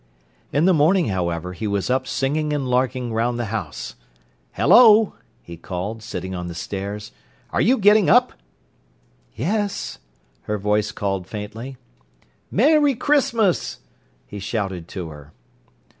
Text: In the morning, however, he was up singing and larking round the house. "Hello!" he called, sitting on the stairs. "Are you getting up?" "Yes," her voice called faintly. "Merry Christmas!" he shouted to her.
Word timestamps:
In 0.51 0.65
the 0.65 0.73
morning, 0.73 1.09
however, 1.09 1.53
he 1.53 1.67
was 1.67 1.91
up 1.91 2.07
singing 2.07 2.53
and 2.53 2.67
larking 2.67 3.13
round 3.13 3.37
the 3.37 3.45
house. 3.53 3.93
"Hello!" 4.53 5.13
he 5.43 5.57
called, 5.57 6.01
sitting 6.01 6.33
on 6.33 6.47
the 6.47 6.55
stairs. 6.55 7.11
"Are 7.51 7.61
you 7.61 7.77
getting 7.77 8.09
up?" 8.09 8.33
"Yes," 9.35 9.99
her 10.49 10.57
voice 10.57 10.91
called 10.91 11.27
faintly. 11.27 11.77
"Merry 12.49 12.95
Christmas!" 12.95 13.81
he 14.25 14.39
shouted 14.39 14.87
to 14.87 15.09
her. 15.09 15.33